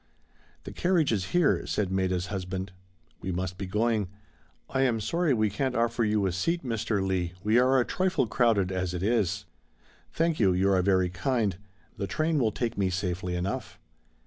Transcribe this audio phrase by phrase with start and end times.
[0.63, 2.71] "The carriage is here," said Maida's husband,
[3.21, 4.07] "we must be going;
[4.67, 7.05] I am sorry we can't offer you a seat, Mr.
[7.05, 9.45] Leigh, we are a trifle crowded as it is."
[10.11, 11.55] "Thank you, you are very kind.
[11.97, 13.77] The train will take me safely enough."